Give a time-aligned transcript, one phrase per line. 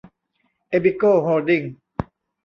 [0.69, 1.73] เอบิโก้ โฮลดิ้งส์